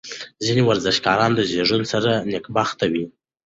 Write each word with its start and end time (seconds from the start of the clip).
ځینې 0.45 0.61
ورزشکاران 0.69 1.31
د 1.35 1.39
زېږون 1.49 1.83
سره 1.91 2.11
نېکبخته 2.31 2.85
وي. 2.91 3.05